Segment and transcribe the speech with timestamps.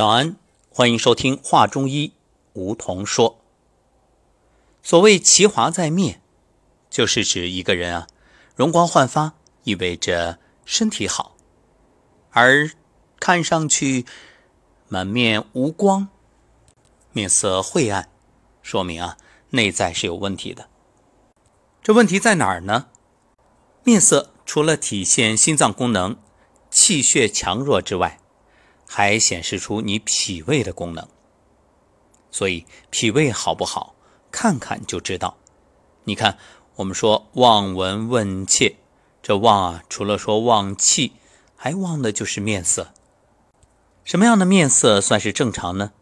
[0.00, 0.34] 早安，
[0.70, 2.08] 欢迎收听《话中医》，
[2.54, 3.38] 梧桐说。
[4.82, 6.22] 所谓其华在面，
[6.88, 8.06] 就是指一个人啊，
[8.56, 9.34] 容光焕发，
[9.64, 11.36] 意味着身体好；
[12.30, 12.70] 而
[13.18, 14.06] 看上去
[14.88, 16.08] 满面无光，
[17.12, 18.08] 面色晦暗，
[18.62, 19.18] 说明啊，
[19.50, 20.70] 内在是有问题的。
[21.82, 22.88] 这问题在哪儿呢？
[23.84, 26.16] 面色除了体现心脏功能、
[26.70, 28.18] 气血强弱之外，
[28.92, 31.06] 还显示出你脾胃的功能，
[32.32, 33.94] 所以脾胃好不好，
[34.32, 35.38] 看看就知道。
[36.02, 36.36] 你看，
[36.74, 38.74] 我们说望闻问切，
[39.22, 41.12] 这望啊，除了说望气，
[41.54, 42.92] 还望的就是面色。
[44.02, 45.92] 什么样的面色算是正常呢？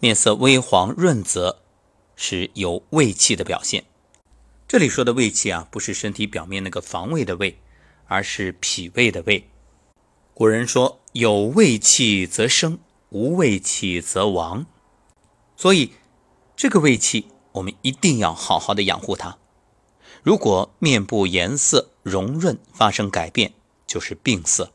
[0.00, 1.60] 面色微黄润泽，
[2.16, 3.84] 是有胃气的表现。
[4.66, 7.58] 这里说的胃气啊，不是身体表面那个防卫的胃，
[8.06, 9.46] 而是脾胃的胃。
[10.38, 11.00] 古人说。
[11.12, 14.66] 有胃气则生，无胃气则亡。
[15.56, 15.92] 所以，
[16.54, 19.38] 这个胃气我们一定要好好的养护它。
[20.22, 23.54] 如果面部颜色红润发生改变，
[23.86, 24.74] 就是病色。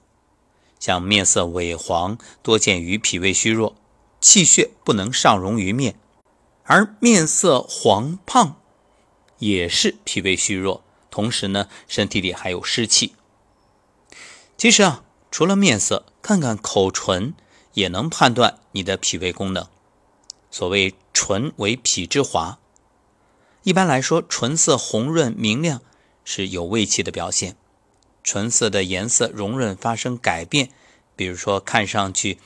[0.80, 3.76] 像面色萎黄，多见于脾胃虚弱，
[4.20, 5.94] 气血不能上溶于面；
[6.64, 8.60] 而面色黄胖，
[9.38, 13.14] 也是脾胃虚弱，同时呢，身体里还有湿气。
[14.58, 15.04] 其实啊。
[15.32, 17.34] 除了面色，看看口唇
[17.74, 19.66] 也能判断你的脾胃功能。
[20.52, 22.60] 所谓“唇为脾之华”，
[23.64, 25.82] 一般来说，唇色红润明亮
[26.26, 27.56] 是有胃气的表现。
[28.24, 30.70] 唇色的颜色容润发生改变，
[31.16, 32.38] 比如说看上去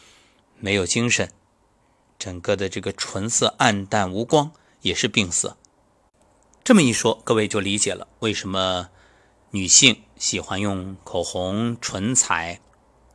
[0.59, 1.31] 没有精神，
[2.19, 5.57] 整个的这个唇色暗淡无光，也是病色。
[6.63, 8.89] 这么一说，各位就理解了为什么
[9.49, 12.61] 女性喜欢用口红、唇彩。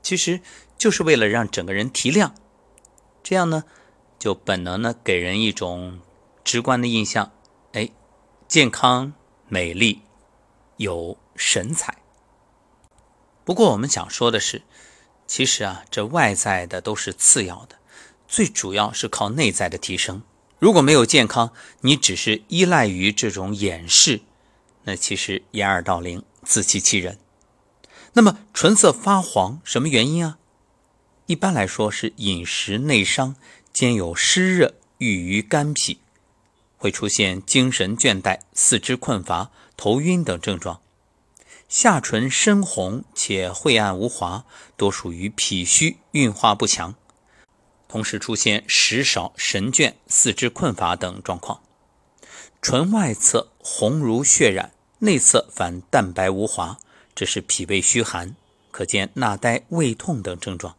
[0.02, 0.40] 其实
[0.78, 2.34] 就是为了让整个人提亮，
[3.22, 3.64] 这样呢，
[4.18, 6.00] 就本能呢给人一种
[6.42, 7.32] 直观的印象，
[7.72, 7.90] 哎，
[8.48, 9.12] 健康、
[9.48, 10.02] 美丽、
[10.76, 11.98] 有神采。
[13.44, 14.62] 不过我们想说的是，
[15.26, 17.76] 其实啊，这外在的都是次要的，
[18.26, 20.22] 最主要是靠内在的提升。
[20.58, 24.20] 如果没有健康，你只是依赖于这种掩饰，
[24.84, 27.18] 那其实掩耳盗铃、自欺欺人。
[28.14, 30.38] 那么唇色发黄，什么原因啊？
[31.26, 33.36] 一般来说是饮食内伤，
[33.72, 36.00] 兼有湿热郁于肝脾，
[36.76, 40.80] 会出现精神倦怠、四肢困乏、头晕等症状。
[41.68, 44.44] 下唇深红且晦暗无华，
[44.76, 46.96] 多属于脾虚运化不强，
[47.86, 51.62] 同时出现食少、神倦、四肢困乏等状况。
[52.60, 56.78] 唇外侧红如血染，内侧反淡白无华。
[57.20, 58.34] 这是脾胃虚寒，
[58.70, 60.74] 可见纳呆、胃痛等症状。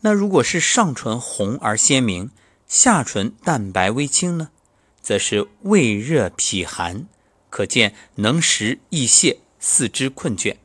[0.00, 2.30] 那如果是上唇红而鲜明，
[2.66, 4.50] 下唇淡白微青呢，
[5.00, 7.06] 则是胃热脾寒，
[7.48, 10.58] 可见能食易泄、四肢困倦。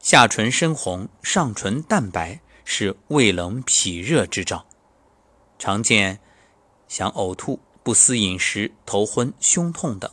[0.00, 4.66] 下唇深红，上唇淡白，是胃冷脾热之兆，
[5.58, 6.20] 常见
[6.88, 10.10] 想呕吐、不思饮食、头昏、胸痛等。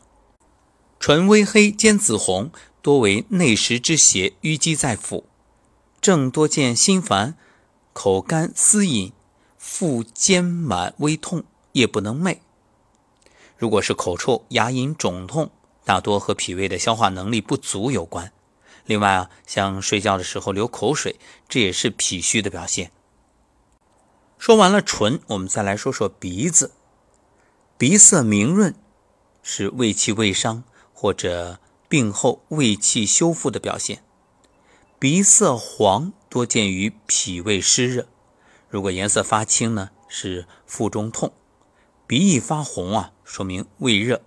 [0.98, 2.50] 唇微黑兼紫红。
[2.84, 5.26] 多为内实之邪淤积在腹，
[6.02, 7.38] 症多见心烦、
[7.94, 9.14] 口干、思饮、
[9.58, 12.40] 腹坚满、微痛、夜不能寐。
[13.58, 15.50] 如果是口臭、牙龈肿痛，
[15.86, 18.34] 大多和脾胃的消化能力不足有关。
[18.84, 21.18] 另外啊，像睡觉的时候流口水，
[21.48, 22.92] 这也是脾虚的表现。
[24.38, 26.74] 说完了唇，我们再来说说鼻子。
[27.78, 28.76] 鼻色明润，
[29.42, 31.60] 是胃气未伤或者。
[31.94, 34.04] 病后胃气修复的表现，
[34.98, 38.08] 鼻色黄多见于脾胃湿热。
[38.68, 41.30] 如果颜色发青呢，是腹中痛；
[42.08, 44.22] 鼻翼发红啊，说明胃热；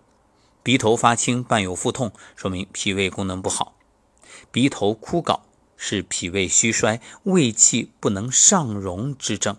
[0.63, 3.73] 鼻头发青伴有腹痛，说明脾胃功能不好；
[4.53, 5.41] 鼻头枯槁
[5.77, 9.57] 是脾胃虚衰、胃气不能上荣之症。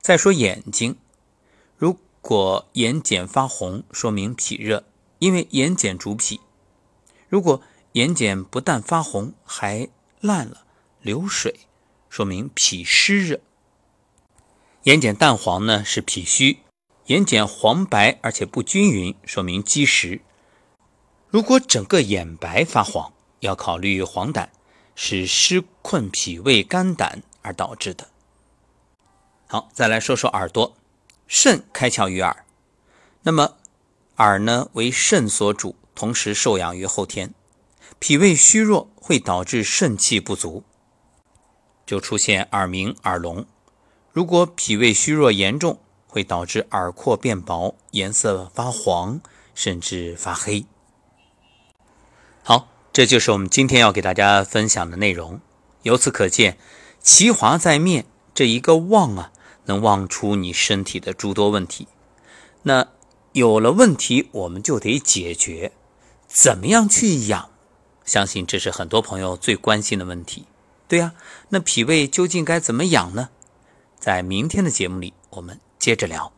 [0.00, 0.96] 再说眼睛，
[1.76, 4.82] 如果眼睑发红，说明脾热，
[5.20, 6.40] 因为眼睑主脾。
[7.28, 9.88] 如果眼睑不但发红，还
[10.20, 10.64] 烂了、
[11.00, 11.60] 流水，
[12.08, 13.40] 说明脾湿热。
[14.84, 16.60] 眼睑淡黄呢，是脾虚；
[17.06, 20.20] 眼睑黄白而且不均匀，说明积食。
[21.28, 24.48] 如果整个眼白发黄，要考虑黄疸，
[24.94, 28.08] 是湿困脾胃肝胆而导致的。
[29.46, 30.74] 好，再来说说耳朵，
[31.26, 32.44] 肾开窍于耳，
[33.22, 33.56] 那么
[34.16, 35.76] 耳呢为肾所主。
[35.98, 37.34] 同时受养于后天，
[37.98, 40.62] 脾胃虚弱会导致肾气不足，
[41.84, 43.44] 就出现耳鸣、耳聋，
[44.12, 49.20] 如果脾胃虚弱严重，会导致耳廓变薄、颜色发黄，
[49.56, 50.64] 甚至发黑。
[52.44, 55.40] 好，这就是我们今天要给大家分享的内容。
[55.82, 56.58] 由此可见，
[57.00, 59.32] 其华在面这一个望啊，
[59.64, 61.88] 能望出你身体的诸多问题。
[62.62, 62.86] 那
[63.32, 65.72] 有了问题，我们就得解决，
[66.28, 67.50] 怎么样去养？
[68.04, 70.46] 相信这是很多朋友最关心的问题。
[70.86, 71.14] 对呀，
[71.48, 73.30] 那脾胃究竟该怎么养呢？
[73.98, 76.32] 在明天的节目里，我们接着聊。